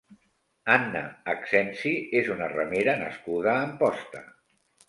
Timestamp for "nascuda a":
3.05-3.63